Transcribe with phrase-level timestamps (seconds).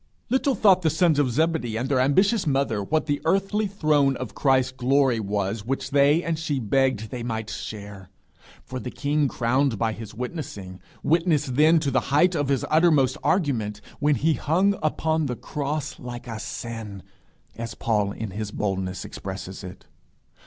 [0.31, 4.33] Little thought the sons of Zebedee and their ambitious mother what the earthly throne of
[4.33, 8.09] Christ's glory was which they and she begged they might share.
[8.63, 13.15] For the king crowned by his witnessing, witnessed then to the height of his uttermost
[13.21, 17.03] argument, when he hung upon the cross like a sin,
[17.55, 19.85] as Paul in his boldness expresses it.